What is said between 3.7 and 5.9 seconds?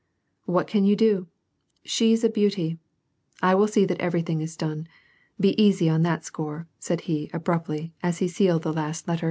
that every thing is done. Be easy